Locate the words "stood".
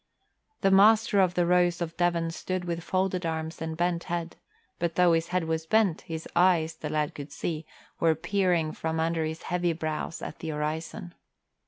2.31-2.65